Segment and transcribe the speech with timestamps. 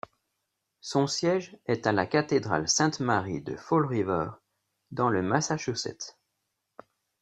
[0.79, 4.29] Son siège est à la cathédrale Sainte-Marie de Fall River,
[4.89, 6.17] dans le Massachusetts.